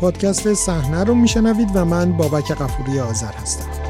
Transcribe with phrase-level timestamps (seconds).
[0.00, 3.88] پادکست صحنه رو میشنوید و من بابک قفوری آذر هستم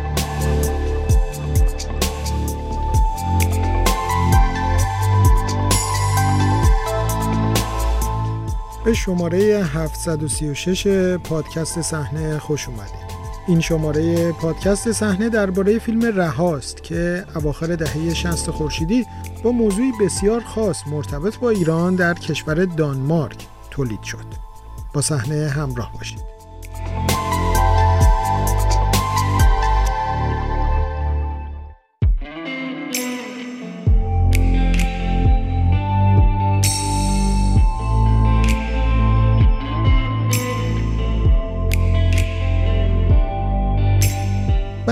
[8.85, 10.87] به شماره 736
[11.17, 13.09] پادکست صحنه خوش اومدید
[13.49, 19.07] این شماره پادکست صحنه درباره فیلم رهاست که اواخر دهه 60 خورشیدی
[19.43, 24.48] با موضوعی بسیار خاص مرتبط با ایران در کشور دانمارک تولید شد.
[24.95, 26.39] با صحنه همراه باشید.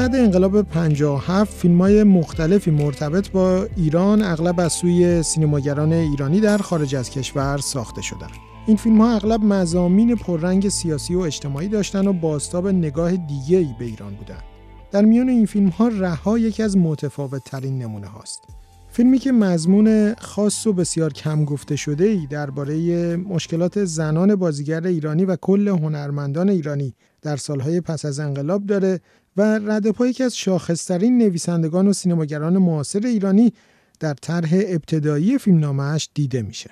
[0.07, 6.59] بعد انقلاب 57 فیلم های مختلفی مرتبط با ایران اغلب از سوی سینماگران ایرانی در
[6.59, 8.56] خارج از کشور ساخته شدند.
[8.67, 13.75] این فیلم ها اغلب مزامین پررنگ سیاسی و اجتماعی داشتن و باستاب نگاه دیگه ای
[13.79, 14.43] به ایران بودند.
[14.91, 18.43] در میان این فیلم ها رها یکی از متفاوت ترین نمونه هاست.
[18.89, 25.25] فیلمی که مضمون خاص و بسیار کم گفته شده ای درباره مشکلات زنان بازیگر ایرانی
[25.25, 29.01] و کل هنرمندان ایرانی در سالهای پس از انقلاب داره
[29.37, 33.53] و ردپا یکی از شاخصترین نویسندگان و سینماگران معاصر ایرانی
[34.01, 36.71] در طرح ابتدایی فیلمنامهش دیده میشه.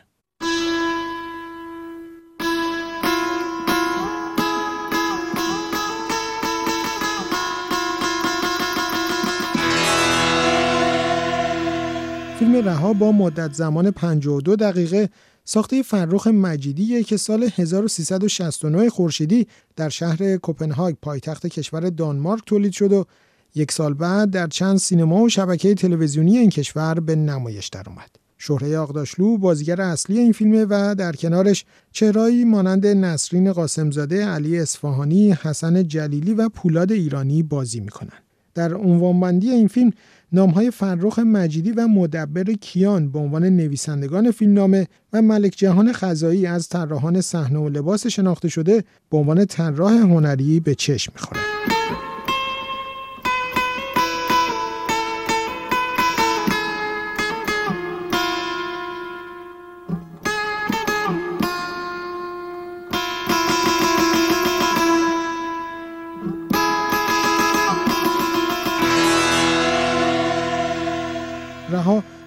[12.45, 15.09] فیلم رها با مدت زمان 52 دقیقه
[15.45, 22.93] ساخته فرخ مجیدیه که سال 1369 خورشیدی در شهر کوپنهاگ پایتخت کشور دانمارک تولید شد
[22.93, 23.05] و
[23.55, 28.11] یک سال بعد در چند سینما و شبکه تلویزیونی این کشور به نمایش درآمد.
[28.39, 35.33] شهره آقداشلو بازیگر اصلی این فیلمه و در کنارش چهرهایی مانند نسرین قاسمزاده، علی اصفهانی،
[35.33, 38.19] حسن جلیلی و پولاد ایرانی بازی می‌کنن.
[38.55, 39.93] در عنوانبندی این فیلم
[40.35, 46.69] نامهای فرخ مجیدی و مدبر کیان به عنوان نویسندگان فیلمنامه و ملک جهان خزایی از
[46.69, 51.45] طراحان صحنه و لباس شناخته شده به عنوان طراح هنری به چشم می‌خورند.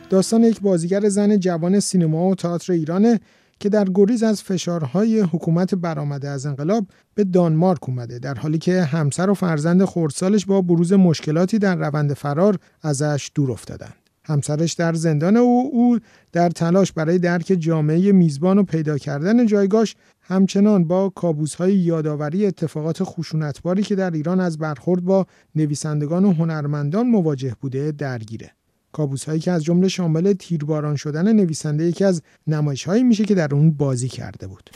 [0.10, 3.20] داستان یک بازیگر زن جوان سینما و تئاتر ایرانه
[3.60, 6.86] که در گریز از فشارهای حکومت برآمده از انقلاب
[7.16, 12.14] به دانمارک اومده در حالی که همسر و فرزند خردسالش با بروز مشکلاتی در روند
[12.14, 13.94] فرار ازش دور افتادند.
[14.26, 16.00] همسرش در زندان و او
[16.32, 23.04] در تلاش برای درک جامعه میزبان و پیدا کردن جایگاش همچنان با کابوس‌های یادآوری اتفاقات
[23.04, 25.26] خشونتباری که در ایران از برخورد با
[25.56, 28.52] نویسندگان و هنرمندان مواجه بوده درگیره.
[28.98, 33.36] کابوس هایی که از جمله شامل تیرباران شدن نویسنده یکی از نمایش هایی میشه که
[33.36, 34.70] در اون بازی کرده بود.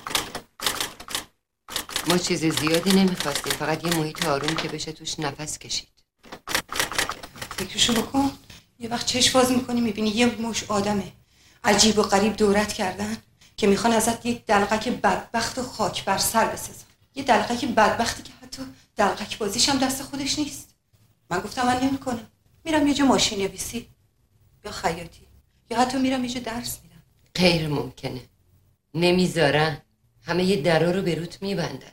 [2.07, 5.87] ما چیز زیادی نمی‌خواستیم فقط یه محیط آروم که بشه توش نفس کشید.
[7.57, 8.31] فکرشو بکن.
[8.79, 11.11] یه وقت چشم باز می‌کنی می‌بینی یه مش آدمه.
[11.63, 13.17] عجیب و غریب دورت کردن
[13.57, 16.85] که می‌خوان ازت یک دلقک بدبخت و خاک بر سر بسازن.
[17.15, 18.61] یه دلقک بدبختی که حتی
[18.95, 20.75] دلقک بازیش هم دست خودش نیست.
[21.29, 22.27] من گفتم من نمی‌کنم.
[22.65, 23.87] میرم یه جا ماشین نویسی.
[24.65, 25.27] یا خیاطی.
[25.69, 27.03] یا حتی میرم یه درس میرم
[27.35, 28.21] غیر ممکنه.
[28.93, 29.77] نمی‌ذارن.
[30.21, 31.91] همه یه درا رو به روت میبندن.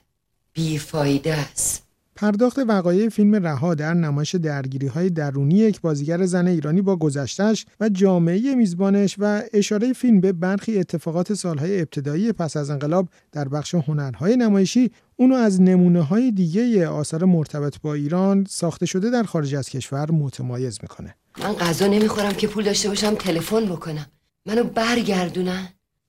[0.52, 1.88] بیفایده است.
[2.16, 7.66] پرداخت وقایع فیلم رها در نمایش درگیری های درونی یک بازیگر زن ایرانی با گذشتش
[7.80, 13.48] و جامعه میزبانش و اشاره فیلم به برخی اتفاقات سالهای ابتدایی پس از انقلاب در
[13.48, 19.22] بخش هنرهای نمایشی اونو از نمونه های دیگه آثار مرتبط با ایران ساخته شده در
[19.22, 21.14] خارج از کشور متمایز می‌کنه.
[21.40, 24.06] من غذا نمی‌خورم که پول داشته باشم تلفن بکنم.
[24.46, 25.69] منو برگردونن.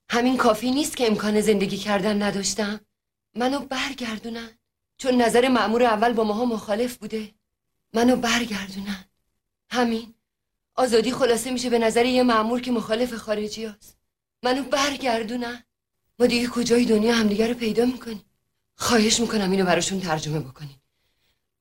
[0.10, 2.80] همین کافی نیست که امکان زندگی کردن نداشتم.
[3.36, 4.50] منو برگردونن.
[4.98, 7.34] چون نظر معمور اول با ماها مخالف بوده.
[7.94, 9.06] منو برگردونن.
[9.70, 10.14] همین.
[10.76, 13.98] آزادی خلاصه میشه به نظر یه معمور که مخالف خارجی هست.
[14.44, 15.64] منو برگردونن.
[16.20, 18.25] ما دیگه کجای دنیا همدیگه رو پیدا می‌کنیم.
[18.75, 20.82] خواهش می‌کنم اینو براشون ترجمه بکنیم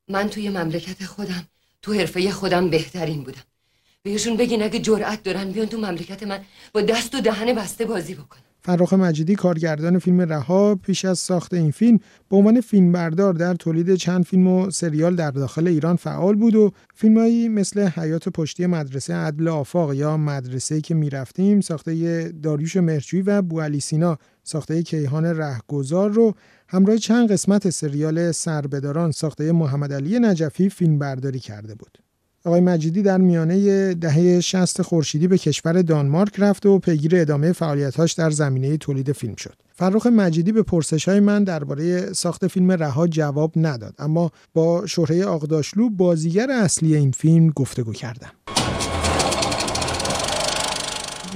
[0.08, 1.48] من توی مملکت خودم
[1.82, 3.47] تو حرفه خودم بهترین بودم.
[4.12, 6.40] بهشون بگین اگه جرأت دارن بیان تو مملکت من
[6.72, 11.54] با دست و دهن بسته بازی بکنن فرخ مجیدی کارگردان فیلم رها پیش از ساخت
[11.54, 11.98] این فیلم
[12.30, 16.72] به عنوان فیلمبردار در تولید چند فیلم و سریال در داخل ایران فعال بود و
[16.94, 23.42] فیلمهایی مثل حیات پشتی مدرسه عدل آفاق یا مدرسه که می‌رفتیم ساخته داریوش مرچوی و
[23.42, 26.34] بوالی سینا ساخته کیهان رهگذار رو
[26.68, 32.07] همراه چند قسمت سریال سربداران ساخته محمد علی نجفی فیلم برداری کرده بود.
[32.44, 38.12] آقای مجیدی در میانه دهه 60 خورشیدی به کشور دانمارک رفت و پیگیر ادامه فعالیتاش
[38.12, 39.54] در زمینه تولید فیلم شد.
[39.74, 45.24] فرخ مجیدی به پرسش های من درباره ساخت فیلم رها جواب نداد اما با شهره
[45.24, 48.30] آقداشلو بازیگر اصلی این فیلم گفتگو کردم.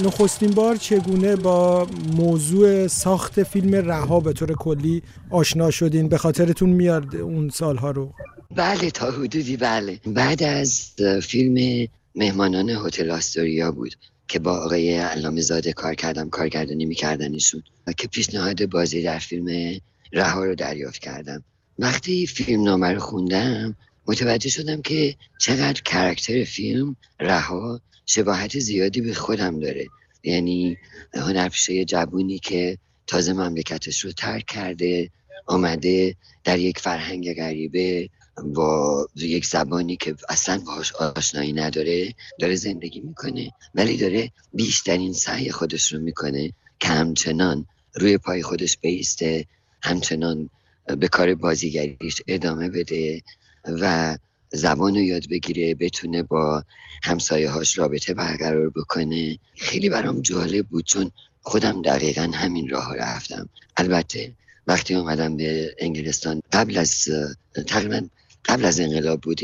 [0.04, 6.70] نخستین بار چگونه با موضوع ساخت فیلم رها به طور کلی آشنا شدین به خاطرتون
[6.70, 8.12] میاد اون سالها رو
[8.56, 10.00] بله تا حدودی بله.
[10.06, 10.90] بعد از
[11.22, 13.94] فیلم مهمانان هتل آستوریا بود
[14.28, 19.80] که با آقای علامه زاده کار کردم کارگردانی میکردنشون و که پیشنهاد بازی در فیلم
[20.12, 21.44] رها رو دریافت کردم.
[21.78, 23.76] وقتی فیلم نامه رو خوندم
[24.06, 29.86] متوجه شدم که چقدر کرکتر فیلم رها شباهت زیادی به خودم داره.
[30.22, 30.76] یعنی
[31.14, 35.10] هنرپیشه جوونی که تازه مملکتش رو ترک کرده
[35.46, 38.08] آمده در یک فرهنگ غریبه
[38.44, 43.52] با یک زبانی که اصلا باهاش آشنایی نداره داره زندگی می‌کنه.
[43.74, 49.46] ولی داره بیشترین سعی خودش رو می‌کنه که همچنان روی پای خودش بیسته
[49.82, 50.50] همچنان
[50.98, 53.22] به کار بازیگریش ادامه بده
[53.64, 54.16] و
[54.52, 56.64] زبان رو یاد بگیره بتونه با
[57.02, 59.38] همسایه هاش رابطه برقرار بکنه.
[59.56, 61.10] خیلی برام جالب بود چون
[61.42, 63.48] خودم دقیقا همین راه رفتم.
[63.76, 64.32] البته
[64.66, 67.08] وقتی اومدم به انگلستان قبل از
[67.66, 68.02] تقریبا
[68.44, 69.42] قبل از انقلاب بود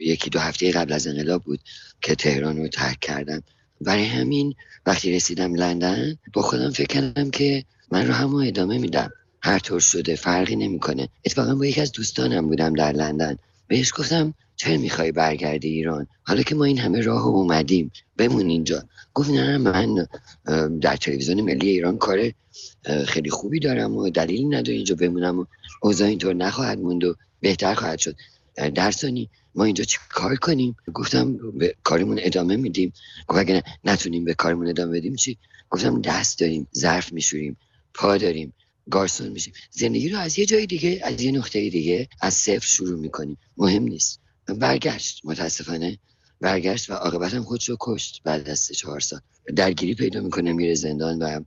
[0.00, 1.60] یکی دو هفته قبل از انقلاب بود
[2.00, 3.42] که تهران رو ترک کردم.
[3.80, 4.54] برای همین
[4.86, 9.10] وقتی رسیدم لندن با خودم فکر کردم که من رو همو ادامه میدم.
[9.42, 11.08] هر طور شده فرقی نمی‌کنه.
[11.24, 13.36] اتفاقا با یکی از دوستانم بودم در لندن.
[13.70, 17.92] بهش گفتم چرا می‌خوای برگردی ایران؟ حالا که ما این همه راه اومدیم.
[18.16, 18.84] بمون اینجا.
[19.14, 20.06] گفت نه من
[20.80, 22.32] در تلویزیون ملی ایران کار
[23.06, 25.44] خیلی خوبی دارم و دلیلی نداره اینجا بمونم و
[25.82, 28.16] اوضاع اینطور نخواهد موند و بهتر خواهد شد.
[28.74, 32.92] در ثانی ما اینجا چی کار کنیم؟ گفتم به کارمون ادامه میدیم.
[33.28, 35.38] گفت اگه نتونیم به کارمون ادامه بدیم چی؟
[35.70, 37.56] گفتم دست داریم ظرف میشوریم
[37.94, 38.52] پا داریم.
[38.90, 42.98] گارسون میشیم زندگی رو از یه جای دیگه از یه نقطه دیگه از صفر شروع
[42.98, 44.20] می‌کنیم مهم نیست.
[44.46, 45.98] برگشت متاسفانه.
[46.40, 49.20] برگشت و عاقبت هم خودشو کشت بعد از سه چهار سال.
[49.56, 51.40] درگیری پیدا می‌کنه میره زندان و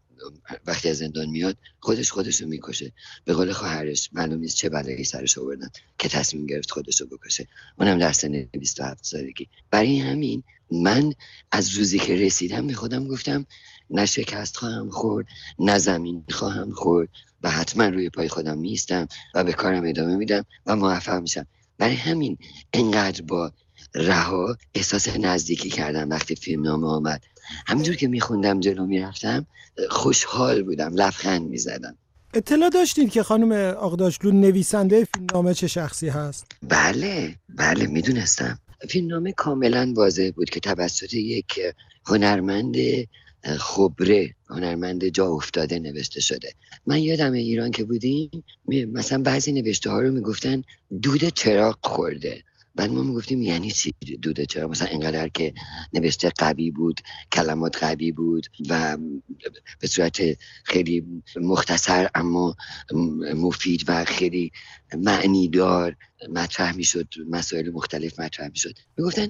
[0.68, 2.92] وقتی از زندان میاد خودش خودش رو می‌کشه.
[3.26, 5.70] به قول خواهرش معلوم نیست چه بلایی سرش آوردن
[6.00, 7.48] که تصمیم گرفت خودش رو بکشه.
[7.80, 9.48] اونم در سن 27 سالگی.
[9.72, 11.14] برای همین من
[11.52, 13.46] از روزی که رسیدم به خودم گفتم
[13.90, 15.26] نه شکست خواهم خورد
[15.60, 17.10] نه زمین خواهم خورد
[17.44, 21.48] و حتما روی پای خودم میستم و به کارم ادامه میدم و موفق میشم.
[21.78, 22.38] برای همین
[22.74, 23.52] انقدر با
[23.96, 27.24] رها احساس نزدیکی کردم وقتی فیلم نامه آمد.
[27.68, 29.46] همینجور که میخوندم جلو می‌رفتم
[29.90, 31.98] خوشحال بودم لبخند می‌زدم.
[32.34, 38.60] اطلاع داشتید که خانم آقداشلو نویسنده فیلم نامه چه شخصی هست؟ بله بله می‌دونستم.
[38.90, 41.60] فیلم نامه کاملا واضح بود که توسط یک
[42.06, 42.76] هنرمند
[43.44, 46.54] خبره هنرمند جا افتاده نوشته شده.
[46.86, 50.64] من یادم ایران که بودیم مثلا بعضی نوشته ها رو می‌گفتن
[51.02, 52.44] دود چراغ خورده.
[52.76, 55.54] بعد ما می‌گفتیم یعنی چی دوده چرا مثلا اینقدر که
[55.94, 58.98] نوشته قوی بود کلمات قوی بود و
[59.80, 60.22] به صورت
[60.64, 62.56] خیلی مختصر اما
[63.36, 64.52] مفید و خیلی
[64.98, 65.96] معنی دار
[66.30, 68.78] مطرح می‌شد مسائل مختلف مطرح می‌شد.
[68.98, 69.28] می‌گفتن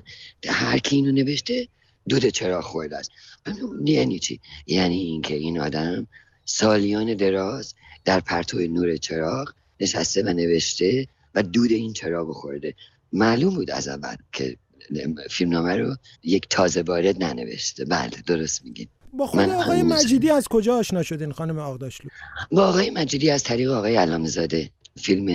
[0.47, 1.67] هر کی اینو نوشته
[2.09, 3.11] دوده چرا خورده است.
[3.85, 6.07] یعنی چی؟ یعنی اینکه این آدم
[6.45, 7.73] سالیان دراز
[8.05, 12.75] در پرتو نور چراغ نشسته و نوشته و دود این چراغ خورده.
[13.13, 14.57] معلوم بود از اول که
[15.29, 17.85] فیلمنامه رو یک تازه وارد ننوشته.
[17.85, 18.87] بله درست میگین.
[19.13, 22.09] با خود آقای مجیدی از کجا آشنا شدین خانم آقداشلو؟
[22.51, 24.69] با آقای مجیدی از طریق آقای علامه زاده
[25.01, 25.25] فیلم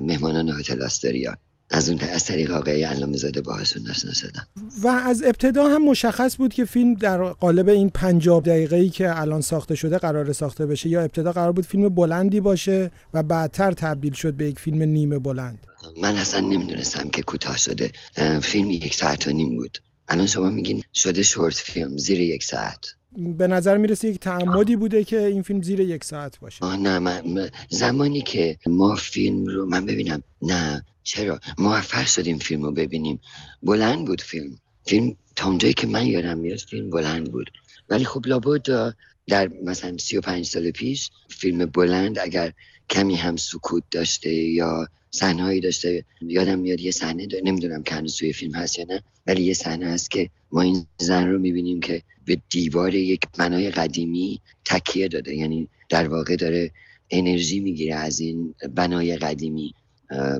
[0.00, 1.36] مهمانان هتل آستریا
[1.70, 4.46] از اون از طریق آقای علامه زاده باهاشون آشنا شدم
[4.82, 9.20] و از ابتدا هم مشخص بود که فیلم در قالب این 50 دقیقه ای که
[9.20, 13.72] الان ساخته شده قرار ساخته بشه یا ابتدا قرار بود فیلم بلندی باشه و بعدتر
[13.72, 15.66] تبدیل شد به یک فیلم نیمه بلند.
[16.02, 17.92] من اصلا نمی‌دونستم که کوتاه شده.
[18.42, 19.78] فیلم یک ساعت و نیم بود.
[20.08, 22.86] الان شما میگین شده شورت فیلم زیر یک ساعت.
[23.38, 26.64] به نظر می‌رسه یک تعمدی بوده که این فیلم زیر یک ساعت باشه.
[26.64, 32.62] آه نه من زمانی که ما فیلم رو من ببینم نه چرا؟ موفق شدیم فیلم
[32.62, 33.20] رو ببینیم.
[33.62, 34.58] بلند بود فیلم.
[34.86, 37.50] فیلم تا اونجایی که من یادم میاد فیلم بلند بود.
[37.88, 38.94] ولی خب لابد
[39.26, 42.52] در مثلا 35 سال پیش فیلم بلند اگر
[42.90, 48.32] کمی هم سکوت داشته یا صحنه‌ای داشته یادم میاد یه صحنه نمی‌دونم که هنوز توی
[48.32, 52.02] فیلم هست یا نه ولی یه صحنه هست که ما این زن رو می‌بینیم که
[52.24, 55.34] به دیوار یک بنای قدیمی تکیه داده.
[55.34, 56.70] یعنی در واقع داره
[57.10, 59.74] انرژی می‌گیره از این بنای قدیمی.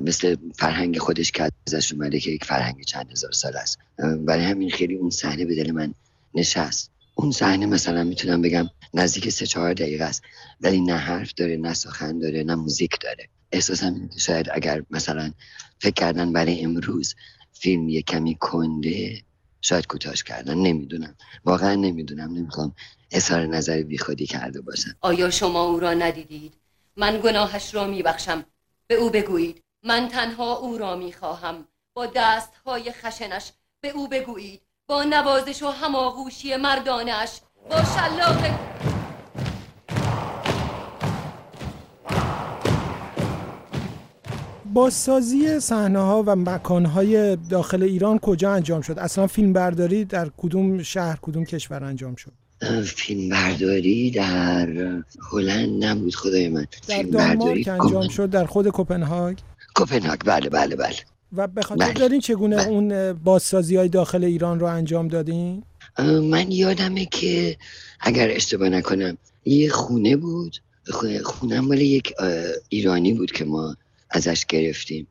[0.01, 3.77] مثل فرهنگ خودش که ازش اومده که یک فرهنگ چند هزار سال است.
[4.25, 5.93] برای همین خیلی اون صحنه به دل من
[6.33, 6.91] نشست.
[7.15, 10.21] اون صحنه مثلا می‌تونم بگم نزدیک سه چهار دقیقه است.
[10.61, 13.29] ولی نه حرف داره نه سخن داره نه موزیک داره.
[13.51, 15.31] احساسم شاید اگر مثلا
[15.79, 17.15] فکر کردن برای امروز
[17.53, 19.21] فیلم یه کمی کنده
[19.61, 20.57] شاید کوتاش کردن.
[20.57, 21.15] نمی‌دونم.
[21.45, 22.33] واقعا نمی‌دونم.
[22.33, 22.75] نمی‌خوام
[23.11, 24.95] اظهار نظر بیخودی کرده باشم.
[25.01, 26.53] آیا شما او را ندیدید؟
[26.97, 28.45] من گناهش را میبخشم.
[28.89, 31.67] به او بگویید من تنها او را می‌خواهم.
[31.95, 33.51] با دستهای خشنش
[33.81, 37.39] به او بگویید با نوازش و هماغوشی مردانش
[37.69, 38.59] با شلاق
[44.73, 50.29] بازسازی صحنه ها و مکان های داخل ایران کجا انجام شد؟ اصلا فیلم برداری در
[50.37, 52.33] کدوم شهر کدوم کشور انجام شد؟
[52.85, 54.69] فیلم برداری در
[55.31, 56.67] هلند نبود خدای من.
[56.87, 59.37] در دانمارک انجام شد در خود کوپنهاگ
[59.75, 60.95] کوپنهاگ بله بله بله.
[61.35, 61.93] و به خاطر بله.
[61.93, 62.67] دارین چگونه بله.
[62.67, 65.63] اون بازسازی های داخل ایران رو انجام دادین؟
[66.23, 67.57] من یادمه که
[67.99, 70.57] اگر اشتباه نکنم یه خونه بود.
[71.23, 72.13] خونه مال یک
[72.69, 73.75] ایرانی بود که ما
[74.09, 75.07] ازش گرفتیم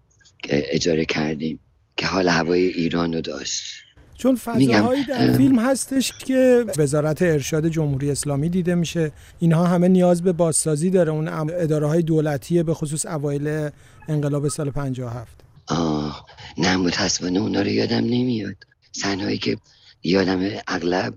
[0.48, 1.60] اجاره کردیم
[1.96, 3.85] که حال هوای ایران رو داشت.
[4.18, 9.12] چون فضاهایی در فیلم هستش که وزارت ارشاد جمهوری اسلامی دیده میشه.
[9.38, 13.70] اینها همه نیاز به بازسازی داره اون اداره های دولتیه به خصوص اوایل
[14.08, 16.26] انقلاب سال 57 آه
[16.58, 18.56] نه متاسفانه اونا رو یادم نمیاد.
[18.92, 19.56] صحنه‌ای که
[20.02, 21.14] یادم اغلب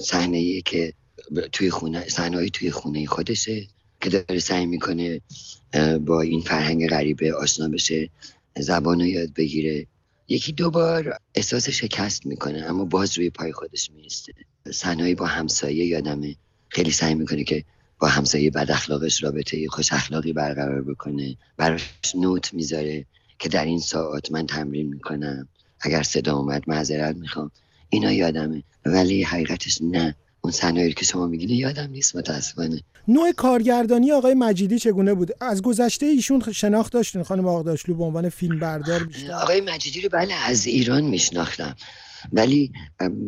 [0.00, 0.92] صحنه که
[1.52, 3.66] توی خونه صحنه‌ای توی خونه خودشه
[4.00, 5.20] که داره سعی می‌کنه
[6.06, 8.10] با این فرهنگ غریبه آشنا بشه
[8.58, 9.86] زبان رو یاد بگیره.
[10.28, 14.32] یکی دوبار احساس شکست می‌کنه اما باز روی پای خودش میسته
[14.72, 16.36] صحنه‌ای با همسایه یادمه.
[16.68, 17.64] خیلی سعی می‌کنه که
[17.98, 21.36] با همسایه بد اخلاقش رابطه خوش اخلاقی برقرار بکنه.
[21.56, 23.06] براش نوت می‌ذاره
[23.38, 25.48] که در این ساعت من تمرین می‌کنم.
[25.80, 27.50] اگر صدا اومد معذرت می‌خوام.
[27.90, 28.62] اینا یادمه.
[28.86, 30.16] ولی حقیقتش نه.
[30.46, 32.82] اون صحنه‌ای که شما میگین یادم نیست متاسفانه.
[33.08, 38.28] نوع کارگردانی آقای مجیدی چگونه بود؟ از گذشته ایشون شناخت داشتین خانم آقداشلو به عنوان
[38.28, 39.32] فیلم بردار بیشتر.
[39.32, 41.76] آقای مجیدی رو بله از ایران میشناختم
[42.32, 42.72] ولی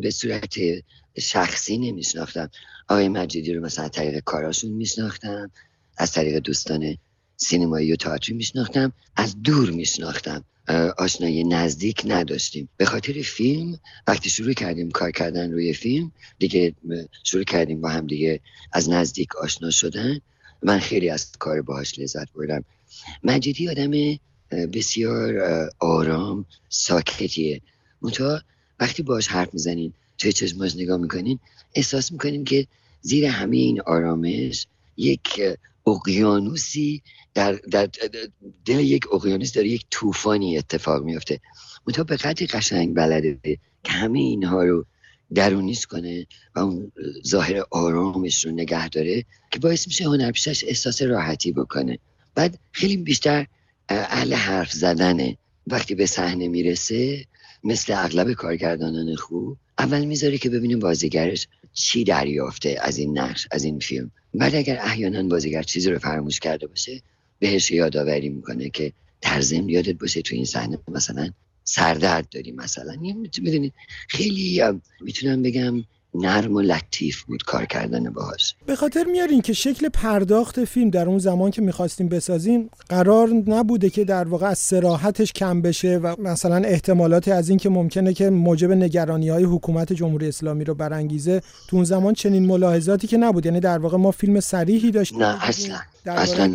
[0.01, 0.55] به صورت
[1.19, 2.49] شخصی نمیشناختم.
[2.89, 5.51] آقای مجیدی رو مثلا طریق کاراشون میشناختم
[5.97, 6.97] از طریق دوستان
[7.41, 10.43] سینمایی و تئاتری میشناختم از دور میشناختم.
[10.97, 12.69] آشنایی نزدیک نداشتیم.
[12.77, 16.73] به خاطر فیلم وقتی شروع کردیم کار کردن روی فیلم دیگه
[17.23, 18.39] شروع کردیم با هم دیگه
[18.73, 20.19] از نزدیک آشنا شدن.
[20.63, 22.63] من خیلی از کار باهاش لذت بردم.
[23.23, 23.91] مجیدی آدم
[24.73, 25.39] بسیار
[25.79, 27.61] آرام ساکتیه.
[28.01, 28.41] منتها
[28.79, 31.39] وقتی باهاش حرف می‌زنین توی چشماش نگاه می‌کنین
[31.75, 32.67] احساس می‌کنیم که
[33.01, 34.67] زیر همه این آرامش
[34.97, 35.41] یک
[35.89, 37.01] اقیانوسی
[37.33, 37.89] در, در
[38.65, 41.39] دل یک اقیانوس داره یک طوفانی اتفاق میفته
[41.87, 44.85] منتها به قدری قشنگ بلده که همه اینها رو
[45.33, 46.91] درونیست کنه و اون
[47.27, 51.99] ظاهر آرامش رو نگه داره که باعث میشه هنرپیشش احساس راحتی بکنه.
[52.35, 53.47] بعد خیلی بیشتر
[53.89, 55.37] اهل حرف زدنه.
[55.67, 57.25] وقتی به صحنه می‌رسه
[57.63, 63.63] مثل اغلب کارگردانان خوب اول می‌ذاره که ببینیم بازیگرش چی دریافته از این نقش از
[63.63, 67.01] این فیلم؟ بعد اگر احیانا بازیگر چیزی رو فراموش کرده باشه
[67.39, 71.29] بهش یادآوری می‌کنه که در ضمن یادت باشه تو این صحنه مثلا
[71.63, 72.95] سردرد داری مثلا.
[73.41, 73.73] می‌دونید
[74.07, 74.61] خیلی
[75.01, 78.55] می‌تونم بگم نرم و لطیف بود کار کردن باهاش.
[78.65, 83.89] به خاطر میارین که شکل پرداخت فیلم در اون زمان که می‌خواستیم بسازیم قرار نبوده
[83.89, 88.29] که در واقع از سراحتش کم بشه و مثلا احتمالاتی از این که ممکنه که
[88.29, 93.45] موجب نگرانی های حکومت جمهوری اسلامی رو برانگیزه تو اون زمان چنین ملاحظاتی که نبود.
[93.45, 95.23] یعنی در واقع ما فیلم صریحی داشتیم.
[95.23, 95.77] نه اصلا.
[96.05, 96.53] اصلا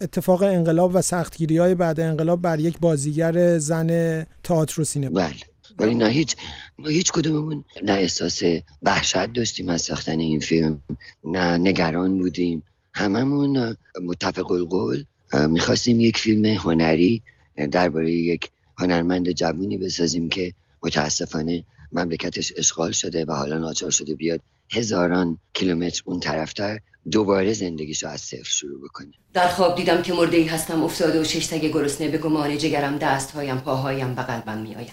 [0.00, 5.20] اتفاق انقلاب و سختگیری های بعد انقلاب بر یک بازیگر زن تئاتر و سینما.
[5.20, 5.47] بله.
[5.78, 6.36] ولی نه هیچ
[6.78, 8.42] ما هیچ کدوممون نه احساس
[8.82, 10.82] وحشت داشتیم از ساختن این فیلم
[11.24, 12.62] نه نگران بودیم.
[12.94, 15.04] هممون متفق القول
[15.48, 17.22] می‌خواستیم یک فیلم هنری
[17.70, 24.40] درباره یک هنرمند جوونی بسازیم که متاسفانه مملکتش اشغال شده و حالا ناچار شده بیاد
[24.72, 26.78] هزاران کیلومتر اون طرفتر
[27.10, 29.12] دوباره زندگیشو از صفر شروع بکنه.
[29.32, 33.58] در خواب دیدم که مرده ای هستم افتاده و ششتگ گرسنه به گمان جگرم دستهایم
[33.58, 34.92] پاهایم و قلبم میآید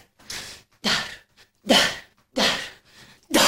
[0.84, 0.92] در
[1.68, 1.78] در
[2.36, 2.44] در
[3.34, 3.42] در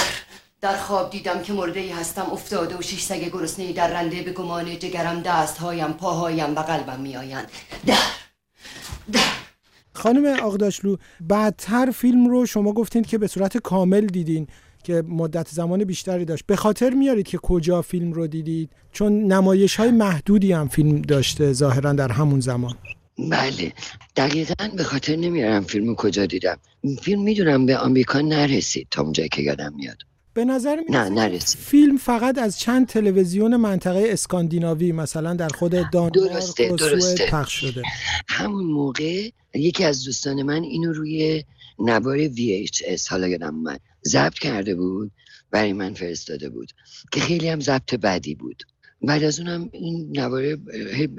[0.67, 4.31] در خواب دیدم که مرده ای هستم افتاده و شش سگ گرسنه در رنده به
[4.31, 7.51] گمان جگرم دستهایم پاهایم و قلبم میآیند.
[7.85, 7.95] در
[9.11, 9.19] در.
[9.93, 14.47] خانم آقداشلو بعدتر فیلم رو شما گفتین که به صورت کامل دیدین
[14.83, 16.45] که مدت زمان بیشتری داشت.
[16.45, 21.53] به خاطر میارید که کجا فیلم رو دیدید؟ چون نمایش های محدودی هم فیلم داشته
[21.53, 22.75] ظاهرا در همون زمان.
[23.29, 23.73] بله.
[24.15, 26.57] دقیقا به خاطر نمیارم فیلم کجا دیدم.
[27.01, 29.97] فیلم می‌دونم به آمریکا نرسید تا اونجایی که یادم میاد.
[30.37, 31.59] به نظر نرسید.
[31.59, 37.83] فیلم فقط از چند تلویزیون منطقه اسکاندیناوی مثلا در خود دانمارک و سوئد پخش شده.
[38.27, 41.43] همون موقع یکی از دوستان من اینو روی
[41.79, 45.11] نوار VHS حالا یادم اومد ضبط کرده بود
[45.51, 46.71] برای من فرستاده بود
[47.11, 48.63] که خیلی هم ضبط بدی بود.
[49.01, 50.57] بعد از اونم این نواره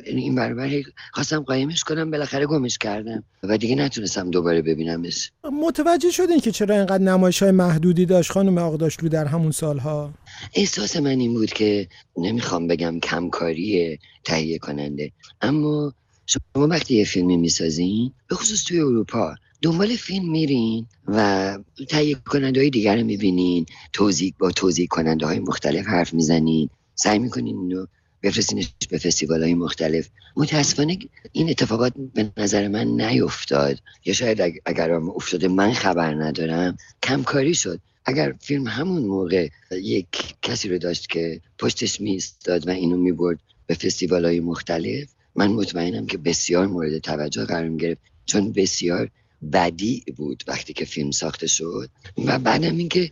[0.07, 0.83] این برابر
[1.13, 5.33] خواستم قایمش کنم بالاخره گمش کردم و دیگه نتونستم دوباره ببینمش
[5.63, 10.15] متوجه شدین که چرا اینقدر نمایش های محدودی داشت خانم آقداشلو در همون سالها؟
[10.55, 15.13] احساس من این بود که نمی‌خوام بگم کمکاری تهیه کننده.
[15.41, 15.93] اما
[16.27, 21.59] شما وقتی یه فیلمی می‌سازین به خصوص توی اروپا دنبال فیلم میرین و
[21.89, 26.71] تهیه کننده های دیگر رو می‌بینین توضیح با توضیح کننده های مختلف حرف می‌زنین.
[26.99, 27.87] سعی می‌کنین اینو
[28.23, 30.09] بفرستینش به فستیوال های مختلف.
[30.37, 30.99] متاسفانه
[31.33, 33.79] این اتفاقات به نظر من نیفتاد.
[34.05, 37.81] یا شاید اگر افتاده من خبر ندارم کمکاری شد.
[38.05, 43.75] اگر فیلم همون موقع یک کسی رو داشت که پشتش میستاد و اینو می‌برد به
[43.75, 48.01] فستیوال های مختلف من مطمئنم که بسیار مورد توجه قرار گرفت.
[48.27, 49.11] چون بسیار
[49.53, 51.91] بدی بود وقتی که فیلم ساخته شد.
[52.25, 53.11] و بعدم اینکه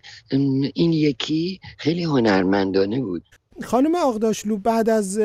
[0.74, 3.22] این یکی خیلی هنرمندانه بود.
[3.64, 5.18] خانم آقداشلو بعد از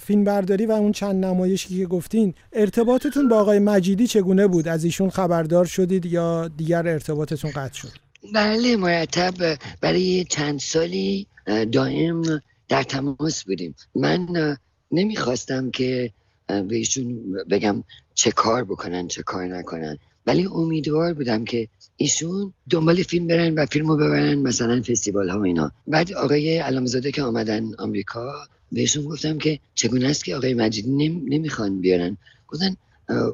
[0.00, 4.84] فیلم برداری و اون چند نمایشی که گفتین ارتباطتون با آقای مجیدی چگونه بود؟ از
[4.84, 7.88] ایشون خبردار شدید یا دیگر ارتباطتون قطع شد؟
[8.34, 11.26] بله مرتب برای چند سالی
[11.72, 12.22] دائم
[12.68, 13.74] در تماس بودیم.
[13.94, 14.56] من
[14.90, 16.12] نمی‌خواستم که
[16.46, 19.98] به ایشون بگم چه کار بکنن چه کار نکنن.
[20.26, 25.38] ولی امیدوار بودم که ایشون دنبال فیلم برن و فیلم رو ببرن مثلا فستیوال ها
[25.38, 25.72] و اینا.
[25.86, 28.32] بعد آقای علامزاده که آمدن آمریکا
[28.72, 31.22] بهشون گفتم که چگونه است که آقای مجیدی نم...
[31.28, 32.16] نمی‌خوان بیارن.
[32.48, 32.76] گفتن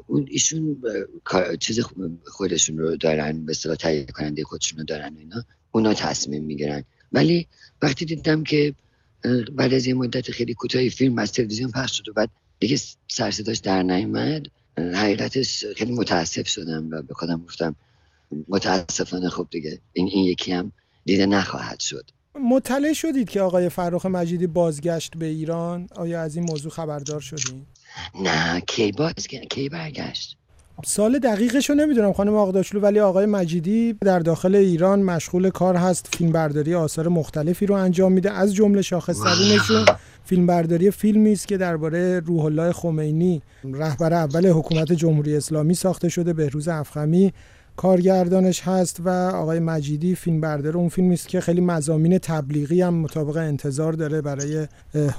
[0.07, 0.83] اون ایشون
[1.59, 1.79] چیز
[2.25, 5.43] خودشون رو دارن به اصطلاح تهیه کننده خودشون رو دارن اینا.
[5.71, 6.83] اونا تصمیم می‌گیرن.
[7.11, 7.47] ولی
[7.81, 8.73] وقتی دیدم که
[9.55, 13.57] بعد از یه مدت خیلی کوتاهی فیلم از تلویزیون پخش شد و بعد دیگه سرصداش
[13.57, 17.75] در نیامد حقیقتش خیلی متاسف شدم و به خودم گفتم
[18.47, 20.71] متاسفانه خب دیگه این این یکی هم
[21.05, 22.11] دیده نخواهد شد.
[22.35, 27.67] مطلع شدید که آقای فرخ مجیدی بازگشت به ایران؟ آیا از این موضوع خبردار شدید
[28.21, 30.38] نه کی بازگشت کی برگشت؟
[30.85, 36.15] سال دقیقش رو نمی‌دونم خانم آقداشلو ولی آقای مجیدی در داخل ایران مشغول کار هست.
[36.17, 38.31] فیلم برداری آثار مختلفی رو انجام میده.
[38.31, 39.85] از جمله شاخصترینشون
[40.25, 46.09] فیلم برداری فیلمی است که درباره روح الله خمینی رهبر اول حکومت جمهوری اسلامی ساخته
[46.09, 47.33] شده بهروز افخمی
[47.79, 52.93] کارگردانش هست و آقای مجیدی فیلم بردار اون فیلمی است که خیلی مزامین تبلیغی هم
[52.93, 54.67] مطابق انتظار داره برای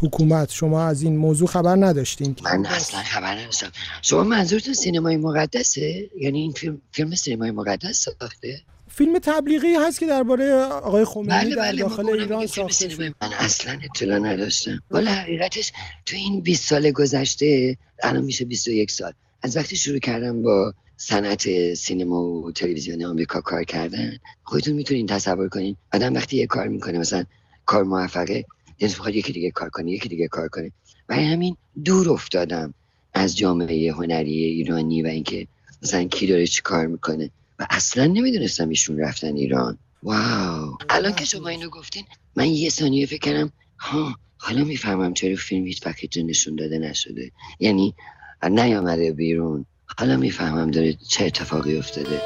[0.01, 0.51] حکومت.
[0.51, 2.37] شما از این موضوع خبر نداشتین.
[2.45, 3.71] من اصلا خبر نداشتم.
[4.03, 10.07] شما منظورتون سینمای مقدسه؟ یعنی این فیلم فیلم سینمای مقدس ساخته؟ فیلم تبلیغی هست که
[10.07, 14.83] درباره آقای خمینی بله در بله داخل ایران ساخته شده من اصلا اطلاع نداشتم.
[14.91, 15.73] ولی حقیقتش
[16.07, 19.13] تو این 20 سال گذشته الان میشه 21 سال.
[19.43, 25.49] از وقتی شروع کردم با صنعت سینما و تلویزیون آمریکا کار کردن؟ خودتون می‌تونین تصور
[25.49, 25.77] کنین.
[25.93, 27.25] آدم وقتی یه کار می‌کنه مثلا
[27.67, 28.45] کار موفقه
[28.79, 30.73] دلش می‌خواد یکی دیگه کار کنه یکی دیگه کار کنه.
[31.07, 32.75] برای همین دور افتادم
[33.15, 35.47] از جامعه هنری ایرانی و اینکه
[35.83, 37.31] مثلا کی داره چی کار می‌کنه.
[37.59, 39.79] و اصلا نمی‌دونستم ایشون رفتن ایران.
[40.03, 40.77] واو!
[40.89, 42.05] الان که شما اینو گفتین
[42.37, 47.33] من یه ثانیه فکر کردم ها حالا می‌فهمم چرا فیلم هیچ وقت نشون داده نشده.
[47.61, 47.95] یعنی
[48.43, 49.67] نیامده بیرون.
[49.99, 52.21] حالا می‌فهمم داره چه اتفاقی افتاده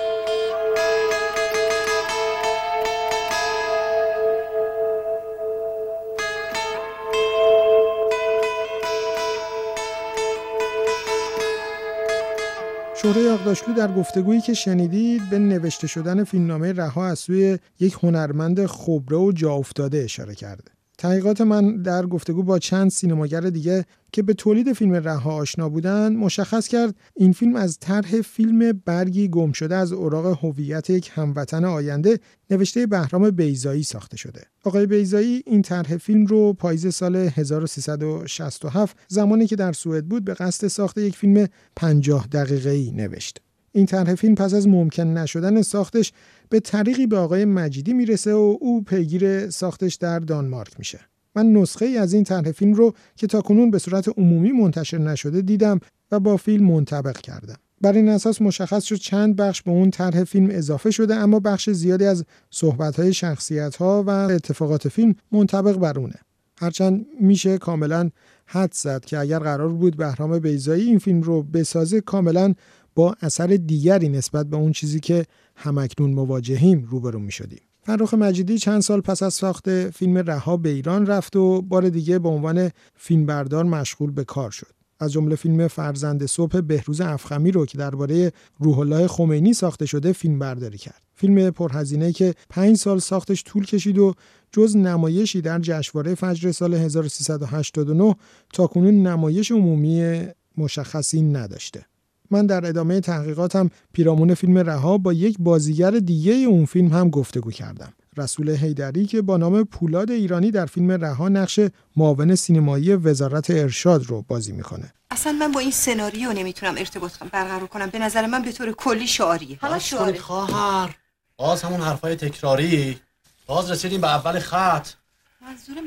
[13.04, 18.66] شهره یاغداشلو در گفتگویی که شنیدید به نوشته شدن فیلمنامه رها از سوی یک هنرمند
[18.66, 20.72] خبره و جا افتاده اشاره کرده.
[20.98, 26.16] تحقیقات من در گفتگو با چند سینماگر دیگه که به تولید فیلم رها آشنا بودن
[26.16, 31.64] مشخص کرد این فیلم از طرح فیلم برگی گم شده از اوراق هویت یک هموطن
[31.64, 32.18] آینده
[32.50, 34.42] نوشته بهرام بیزایی ساخته شده.
[34.64, 40.34] آقای بیزایی این طرح فیلم رو پاییز سال 1367 زمانی که در سوئد بود به
[40.34, 41.46] قصد ساخت یک فیلم
[41.76, 43.40] 50 دقیقه‌ای نوشت.
[43.72, 46.12] این طرح فیلم پس از ممکن نشدن ساختش
[46.48, 51.00] به طریقی به آقای مجیدی می‌رسه و او پیگیر ساختش در دانمارک میشه.
[51.34, 55.42] من نسخه ای از این طرح فیلم رو که تاکنون به صورت عمومی منتشر نشده
[55.42, 57.56] دیدم و با فیلم منطبق کردم.
[57.80, 61.70] بر این اساس مشخص شد چند بخش به اون طرح فیلم اضافه شده اما بخش
[61.70, 66.16] زیادی از صحبت‌های شخصیت‌ها و اتفاقات فیلم منطبق بر اونه
[66.60, 68.10] هرچند میشه کاملا
[68.46, 72.54] حد زد که اگر قرار بود بهرام بیزایی این فیلم رو بسازه کاملا
[72.94, 77.60] با اثر دیگری نسبت به اون چیزی که همکنون مواجهیم روبرو می شدیم.
[77.86, 82.18] فرخ مجیدی چند سال پس از ساخت فیلم رها به ایران رفت و بار دیگه
[82.18, 84.72] به عنوان فیلمبردار مشغول به کار شد.
[85.00, 90.12] از جمله فیلم فرزند صبح بهروز افخمی رو که درباره روح الله خمینی ساخته شده
[90.12, 91.02] فیلم برداری کرد.
[91.14, 94.14] فیلم پرهزینه که پنج سال ساختش طول کشید و
[94.52, 98.16] جز نمایشی در جشنواره فجر سال 1389
[98.52, 101.86] تاکنون نمایش عمومی مشخصی نداشته.
[102.34, 107.50] من در ادامه تحقیقاتم پیرامون فیلم رها با یک بازیگر دیگه اون فیلم هم گفتگو
[107.50, 107.92] کردم.
[108.16, 111.60] رسول هیدری که با نام پولاد ایرانی در فیلم رها نقش
[111.96, 114.92] معاون سینمایی وزارت ارشاد رو بازی می‌کنه.
[115.10, 117.90] اصلا من با این سناریو نمی‌تونم ارتباط برقرار کنم.
[117.90, 119.58] به نظر من به طور کلی شعاریه.
[119.60, 120.96] حالا شعاری خواهر.
[121.36, 122.98] باز همون حرفای تکراری.
[123.46, 124.88] باز رسیدیم به اول خط.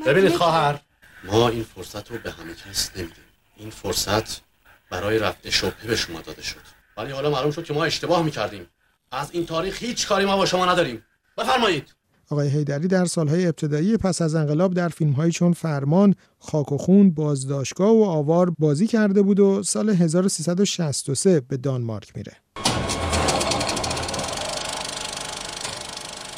[0.06, 0.80] ببینید خواهر
[1.24, 3.24] ما این فرصت رو به همه کس نمیدیم.
[3.56, 4.47] این فرصت
[4.90, 6.60] برای رفت شبهه به شما داده شد.
[6.96, 8.66] ولی حالا معلوم شد که ما اشتباه می‌کردیم.
[9.12, 11.02] از این تاریخ هیچ کاری ما با شما نداریم.
[11.38, 11.94] بفرمایید.
[12.30, 17.10] آقای هیدری در سالهای ابتدایی پس از انقلاب در فیلمهایی چون فرمان، خاک و خون،
[17.10, 22.32] بازداشتگاه و آوار بازی کرده بود و سال 1363 به دانمارک میره.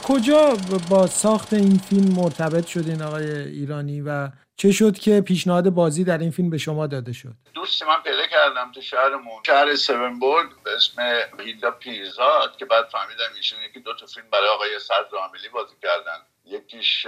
[0.03, 0.57] کجا
[0.89, 4.29] با ساخت این فیلم مرتبط شدین آقای ایرانی و
[4.61, 8.27] چه شد که پیشنهاد بازی در این فیلم به شما داده شد؟ دوست من پیدا
[8.27, 9.43] کردم تو شهرمون.
[9.47, 11.03] شهر سونبورگ به اسم
[11.39, 15.75] هیلدا پیرزاد که بعد فهمیدم ایشون یکی دو تا فیلم برای آقای صدر عاملی بازی
[15.83, 16.19] کردن.
[16.45, 17.07] یکیش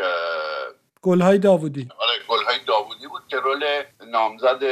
[1.02, 1.88] گلهای داوودی.
[1.98, 3.64] آره گلهای داوودی بود که رول
[4.06, 4.62] نامزد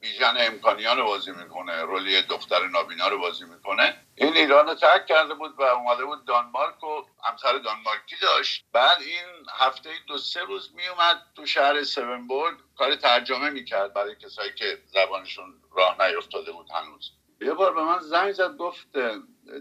[0.00, 3.96] بیژن امکانیان رو بازی می‌کنه رولی دختر نابینا رو بازی می‌کنه.
[4.14, 8.64] این ایران رو ترک کرده بود و اومده بود دانمارک و همسر دانمارکی داشت.
[8.72, 14.52] بعد این هفته دو سه روز میومد تو شهر سونبورگ کار ترجمه می‌کرد برای کسایی
[14.54, 17.12] که زبانشون راه نیفتاده بود هنوز.
[17.40, 18.86] یه بار به من زنگ زد گفت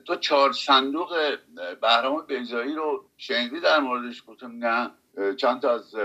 [0.08, 1.38] تو چهار صندوق
[1.82, 4.92] بهرام بیزایی رو شنیدی در موردش؟ گفتم نه.
[5.38, 5.96] چند تا از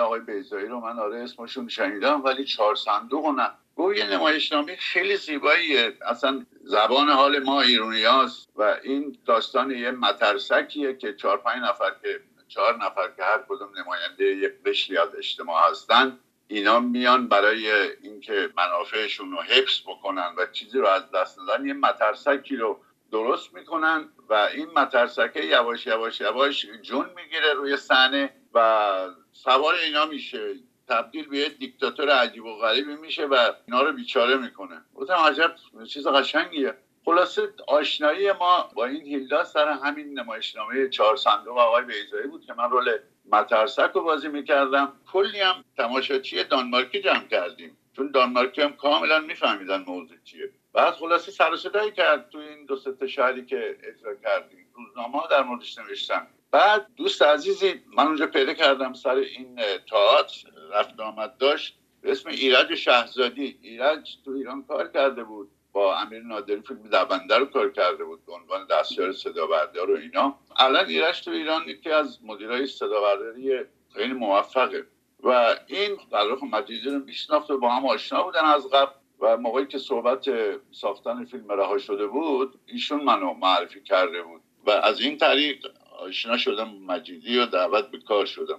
[0.00, 3.50] آقای بیزایی رو من آره اسمشون شنیدم ولی چهار صندوق نه.
[3.76, 5.92] گفت یه نمایشنامه خیلی زیباییه.
[6.06, 11.90] اصلا زبان حال ما ایرونی هاست و این داستان یه مترسکیه که چهار پنج نفر
[12.02, 17.72] که چهار نفر که هر کدوم نماینده یک قشری از اجتماع هستن اینا میان برای
[18.02, 22.80] اینکه منافعشون رو حفظ بکنن و چیزی رو از دست ندن یه مترسکی رو
[23.12, 24.08] درست می‌کنن.
[24.28, 30.54] و این مترسکه یواش یواش یواش جون می‌گیره روی صحنه و سوار اینا میشه.
[30.88, 34.82] تبدیل به یه دیکتاتور عجیب و غریبی میشه و اینا رو بیچاره می‌کنه.
[34.94, 35.54] گفتم عجب
[35.88, 36.74] چیز قشنگیه.
[37.04, 42.54] خلاصه آشنایی ما با این هیلدا سر همین نمایشنامه چهار صندوق آقای بیزایی بود که
[42.54, 42.98] من رول
[43.32, 44.92] مترسک رو بازی می‌کردم.
[45.12, 47.76] کلی هم تماشاچی دانمارکی جمع کردیم.
[47.96, 50.50] چون دانمارکی هم کاملا میفهمیدن موضوع چیه.
[50.76, 55.42] بعد خلاصه سر و کرد تو این دو سه شهری که اجرا کردیم روزنامه در
[55.42, 56.26] موردش نوشتن.
[56.50, 59.60] بعد دوست عزیزی من اونجا پیدا کردم سر این
[59.90, 61.78] تئاتر رفت آمد داشت.
[62.00, 63.58] به اسم ایرج شهزادی.
[63.62, 65.50] ایرج تو ایران کار کرده بود.
[65.72, 69.96] با امیر نادری فیلم دبنده رو کار کرده بود به عنوان دستیار صدا بردار و
[69.96, 70.38] اینا.
[70.56, 74.86] الان ایرج تو ایران یکی از مدیرای صدا برداری خیلی موفقه.
[75.22, 78.92] و این فرخ مجیدی رو میشناخت و با هم آشنا بودن از قبل.
[79.20, 80.24] و موقعی که صحبت
[80.70, 84.40] ساختن فیلم رها شده بود ایشون منو معرفی کرده بود.
[84.66, 85.66] و از این طریق
[85.98, 88.58] آشنا شدم مجیدی و دعوت به کار شدم.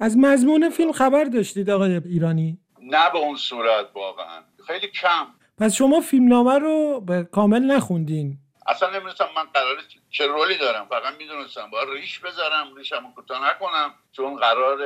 [0.00, 4.42] از مضمون فیلم خبر داشتید آقای ایرانی؟ نه به اون صورت واقعا.
[4.66, 5.26] خیلی کم.
[5.58, 9.76] پس شما فیلمنامه رو به کامل نخوندین؟ اصلا نمی‌دونستم من قرار
[10.10, 10.86] چه رولی دارم.
[10.90, 14.78] فقط می‌دونستم باید ریش بذارم ریشمو کوتاه نکنم چون قرار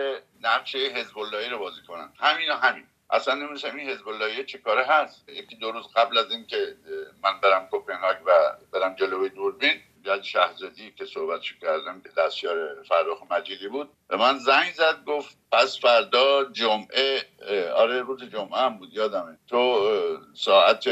[0.42, 1.18] نقشه حزب
[1.50, 2.12] رو بازی کنم.
[2.18, 2.85] همین و همین.
[3.12, 5.29] اصلا نمی‌دونستم این حزب اللهی چه کاره هست.
[5.29, 6.77] یکی دو روز قبل از اینکه
[7.23, 8.31] من برم کوپنهاگ و
[8.73, 14.38] برم جلوی دوربین یاد شهزادی که صحبتشو کردم که دستیار فرخ مجیدی بود به من
[14.38, 17.23] زنگ زد گفت پس فردا جمعه
[17.75, 19.38] آره روز جمعه هم بود یادمه.
[19.49, 19.90] تو
[20.35, 20.85] ساعت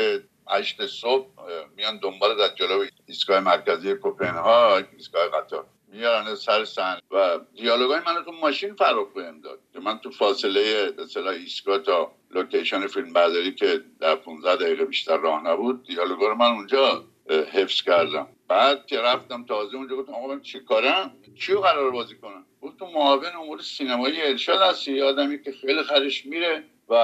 [0.51, 1.29] هشت صبح
[1.77, 5.67] میان دنبال در جلوی ایستگاه مرکزی کوپنهاگ ایستگاه قطار.
[5.93, 9.59] میارن سر سن و دیالوگای من تو ماشین فرق بهم داد.
[9.73, 15.17] که من تو فاصله مثلا ایستگاه تا لوکیشن فیلم برداری که در 15 دقیقه بیشتر
[15.17, 17.05] راه نبود دیالوگا رو من اونجا
[17.53, 18.29] حفظ کردم.
[18.49, 22.79] بعد که رفتم تازه اونجا گفتم آقا من چی کارم؟ چیو قرار بازی کنم؟ گفت
[22.79, 26.95] تو معاون امور سینمایی ارشاد هستی آدمی که خیلی خرش میره و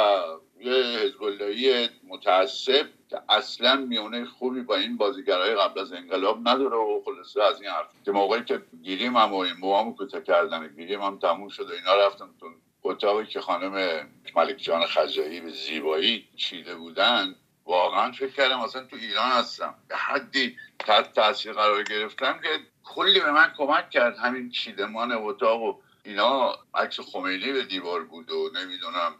[0.60, 7.02] یه حزب متعصب که اصلا میونه خوبی با این بازیگرای قبل از انقلاب نداره و
[7.04, 7.86] خلاصه از این حرف.
[8.04, 11.72] که موقعی که گیریم هم و این موامو کوتاه کردن گیریم هم تموم شد و
[11.72, 12.46] اینا رفتم تو
[12.82, 17.34] اتاقی که خانم ملک جان خجایی به زیبایی چیده بودن.
[17.64, 19.74] واقعا فکر کردم اصلا تو ایران هستم.
[19.88, 22.48] به حدی تحت تاثیر قرار گرفتم که
[22.84, 24.18] کلی به من کمک کرد.
[24.18, 29.14] همین چیدمان اتاق و اینا عکس خمینی به دیوار بود و نمی‌دونم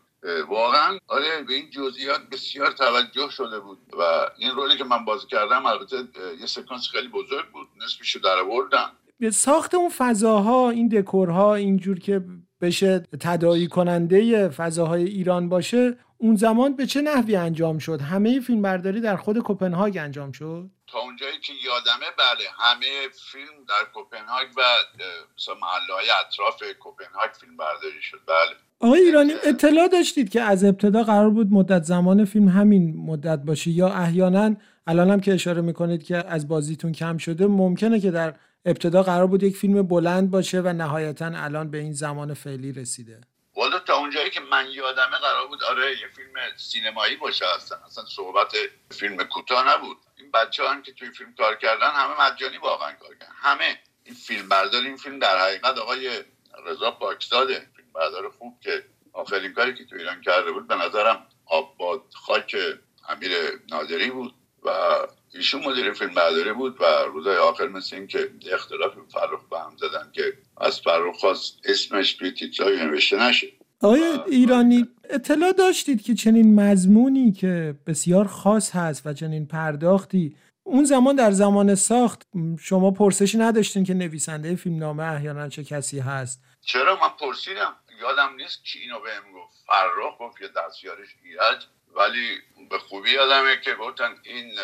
[0.49, 4.03] واقعا آره به این جزئیات بسیار توجه شده بود و
[4.39, 5.97] این رولی که من بازی کردم البته
[6.41, 8.93] یه سکانس خیلی بزرگ بود نصفشو در آوردم.
[9.33, 12.25] ساخت اون فضاها این دکورها اینجور که
[12.61, 18.63] بشه تدایی کننده فضاهای ایران باشه اون زمان به چه نحوی انجام شد؟ همه فیلم
[18.63, 24.49] برداری در خود کوپنهاگ انجام شد؟ تا اونجایی که یادمه بله همه فیلم در کوپنهاگ
[24.57, 24.63] و
[25.39, 28.57] مثلا محله های اطراف کوپنهاگ فیلم برداری شد بله.
[28.85, 33.71] آقای ایرانی اطلاع داشتید که از ابتدا قرار بود مدت زمان فیلم همین مدت باشه
[33.71, 38.35] یا احیانا الان هم که اشاره می‌کنید که از بازیتون کم شده ممکنه که در
[38.65, 43.21] ابتدا قرار بود یک فیلم بلند باشه و نهایتا الان به این زمان فعلی رسیده؟
[43.57, 47.79] والا تا اونجایی که من یادمه قرار بود آره یه فیلم سینمایی باشه اصلا.
[47.87, 48.53] اصلا صحبت
[48.91, 49.97] فیلم کوتاه نبود.
[50.19, 53.33] این بچه هم که توی فیلم کار کردن همه مجانی واقعا کار کردن.
[53.37, 56.09] همه این فیلم بردار این فیلم در حقیقت آقای
[56.67, 62.03] رضا فیلم بردار خوب که آخرین کاری که تو ایران کرده بود به نظرم آباد
[62.15, 62.57] خاک
[63.09, 63.31] امیر
[63.71, 64.71] نادری بود و
[65.35, 69.77] ایشون مدیر فیلم برداری بود و روزای آخر مثل این که اختلاف فرخ به هم
[69.77, 70.23] زدن که
[70.57, 73.47] از فرخ خواست اسمش توی تیترهای نوشته نشه.
[73.83, 80.85] آقای ایرانی اطلاع داشتید که چنین مضمونی که بسیار خاص هست و چنین پرداختی اون
[80.85, 82.23] زمان در زمان ساخت
[82.61, 87.77] شما پرسشی نداشتین که نویسنده فیلم نامه احیانا چه کسی هست؟ چرا؟ من پرسیدم.
[88.05, 89.57] یادم نیست کی اینو بهم گفت.
[89.67, 91.67] فرخ گفت یه دستیارش ایرج.
[91.95, 92.39] ولی
[92.71, 94.59] به خوبی یادمه که گفتن این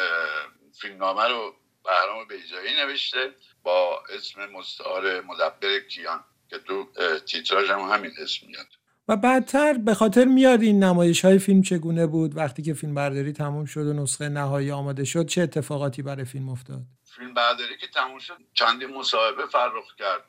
[0.81, 6.87] فیلمنامه رو بهرام بیجایی نوشته با اسم مستعار مدبر کیان که تو
[7.26, 8.66] تیتراژ هم همین اسم میاد.
[9.09, 13.33] و بعدتر به خاطر میاد این نمایش های فیلم چگونه بود؟ وقتی که فیلم برداری
[13.33, 16.83] تموم شد و نسخه نهایی آماده شد چه اتفاقاتی برای فیلم افتاد؟
[17.16, 20.24] فیلم برداری که تموم شد چندی مصاحبه فرخ کرد.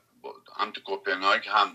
[0.58, 1.68] هم تو کوپنهاگ هم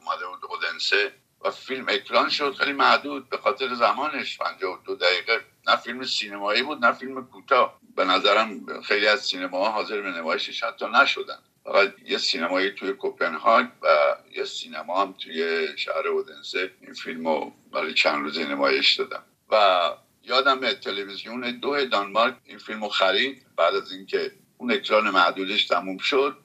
[0.00, 1.12] اومده بود اودنسه
[1.44, 4.38] و فیلم اکران شد خیلی محدود به خاطر زمانش.
[4.38, 5.40] 52 دقیقه.
[5.66, 7.80] نه فیلم سینمایی بود نه فیلم کوتاه.
[7.96, 11.38] به نظرم خیلی از سینماها حاضر به نمایشش حتی نشدن.
[11.64, 13.88] فقط یه سینمایی توی کوپنهاگ و
[14.36, 16.70] یه سینما هم توی شهر اودنسه.
[16.80, 19.24] این فیلم رو برای چند روز نمایش دادم.
[19.50, 19.80] و
[20.24, 23.46] یادم تلویزیون دو دانمارک این فیلم رو خرید.
[23.56, 26.36] بعد از اینکه اون اکران معدودش تموم شد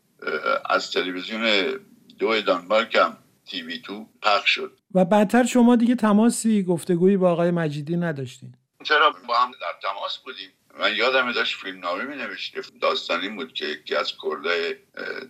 [0.69, 1.73] از تلویزیون
[2.19, 4.79] دو دانمارک هم تیوی تو پخش شد.
[4.93, 8.53] و بعدتر شما دیگه تماسی گفتگویی با آقای مجیدی نداشتین.
[8.83, 10.49] چرا؟ با هم در تماس بودیم.
[10.79, 14.79] من یادم داشت فیلم نامه می نوشت داستانی بود که یکی از کرده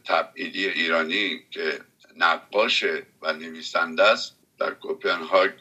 [0.06, 1.80] تبعیدی ایرانی که
[2.17, 5.52] نقاشه و نویسنده است در کوپنهاگ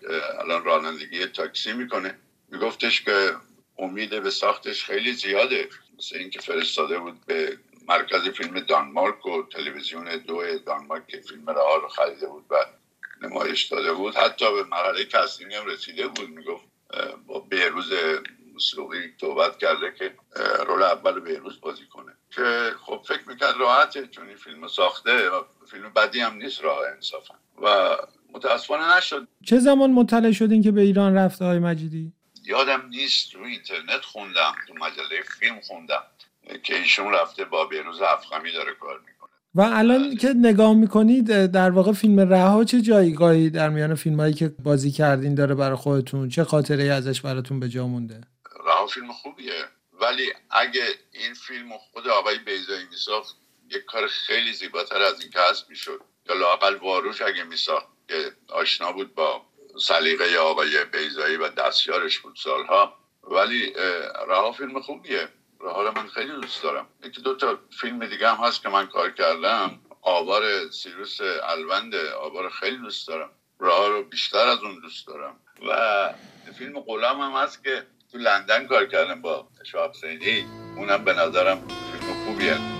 [0.40, 2.18] الان رانندگی تاکسی می‌کنه.
[2.48, 3.30] میگفتش که
[3.78, 5.68] امید به ساختش خیلی زیاده.
[5.98, 7.58] مثل اینکه فرستاده بود به
[7.88, 12.55] مرکز فیلم دانمارک و تلویزیون دو دانمارک که فیلم رها رو خریده بود و
[13.22, 16.29] نمایش داده بود حتی به مرحله casting هم رسیده بود.
[16.29, 16.64] می‌گفت
[17.27, 17.92] با بهروز
[18.52, 20.14] وثوقی صحبت کرده که
[20.66, 22.12] role اول بهروز بازی کنه.
[22.31, 26.79] که خب فکر می‌کرد راحته چون این فیلم ساخته و فیلم بدی هم نیست راه
[26.94, 27.35] انصافا.
[27.62, 27.96] و
[28.33, 29.29] متاسفانه نشد.
[29.44, 32.12] چه زمان مطلع شدین که به ایران رفته های مجیدی؟
[32.44, 36.03] یادم نیست روی اینترنت خوندم تو مجله فیلم خوندم.
[36.62, 39.30] که ایشون رفته با بهروز افخمی داره کار می‌کنه.
[39.54, 40.16] و الان بله.
[40.16, 44.90] که نگاه می‌کنید در واقع فیلم رها چه جایگاهی در میان فیلم هایی که بازی
[44.90, 48.20] کردین داره برای خودتون؟ چه خاطره ازش براتون به جا مونده؟
[48.66, 49.64] رها فیلم خوبیه.
[50.00, 53.37] ولی اگه این فیلم خود آقای بیزایی میساخت
[53.70, 56.00] یک کار خیلی زیباتر از این که هست می‌شد.
[56.28, 59.42] یا لاقل واروش اگه میساخت که آشنا بود با
[59.80, 62.94] سلیقه آقای بیزایی و دستیارش بود سالها.
[63.30, 63.72] ولی
[64.28, 65.28] رها فیلم خوبیه.
[65.60, 66.86] حالا من خیلی دوست دارم.
[67.04, 69.80] یکی دو تا فیلم دیگه هم هست که من کار کردم.
[70.02, 73.30] آوار سیروس الوند آوار خیلی دوست دارم.
[73.58, 75.40] راه رو بیشتر از اون دوست دارم.
[75.68, 76.14] و
[76.58, 81.68] فیلم غلام هم هست که تو لندن کار کردم با شاه حسینی اونم به نظرم
[81.68, 82.75] فیلم خوبیه.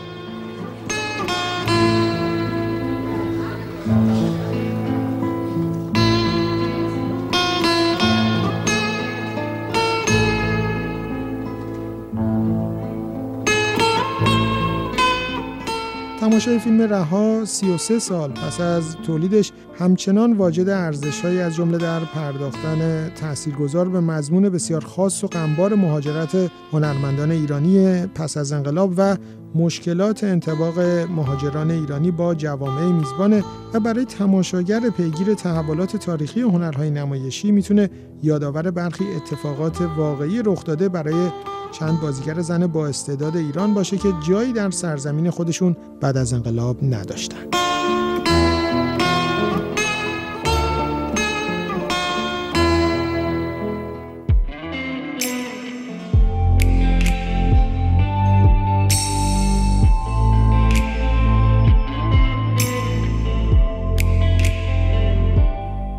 [16.37, 23.09] تماشای فیلم رها 33 سال پس از تولیدش همچنان واجد ارزشهایی از جمله در پرداختن
[23.09, 29.17] تاثیرگذار به مضمون بسیار خاص و غمبار مهاجرت هنرمندان ایرانی پس از انقلاب و
[29.57, 30.79] مشکلات انتباق
[31.17, 37.91] مهاجران ایرانی با جوامع میزبانه و برای تماشاگر پیگیر تحولات تاریخی هنرهای نمایشی می‌تونه
[38.23, 41.31] یادآور برخی اتفاقات واقعی رخ داده برای
[41.73, 46.85] چند بازیگر زن با استعداد ایران باشه که جایی در سرزمین خودشون بعد از انقلاب
[46.85, 47.66] نداشتن.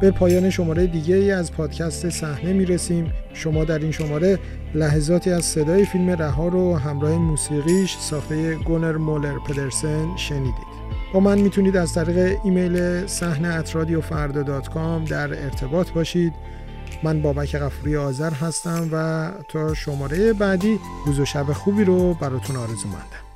[0.08, 3.14] به پایان شماره دیگه ای از پادکست صحنه می‌رسیم.
[3.34, 4.40] شما در این شماره
[4.76, 10.68] لحظاتی از صدای فیلم رها رو همراه موسیقیش ساخته گونر مولر پدرسن شنیدید.
[11.14, 14.44] با من می‌تونید از طریق ایمیل صحنه اترادیو فردا
[15.10, 16.34] در ارتباط باشید.
[17.04, 22.56] من بابک غفوری آذر هستم و تا شماره بعدی روز و شب خوبی رو براتون
[22.56, 23.27] آرزو مندم.